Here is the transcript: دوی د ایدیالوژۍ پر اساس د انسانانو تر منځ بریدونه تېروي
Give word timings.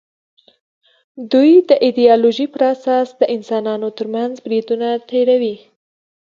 دوی 1.31 1.51
د 1.69 1.71
ایدیالوژۍ 1.85 2.47
پر 2.53 2.61
اساس 2.73 3.07
د 3.19 3.21
انسانانو 3.35 3.89
تر 3.97 4.07
منځ 4.15 4.33
بریدونه 4.45 4.87
تېروي 5.09 5.55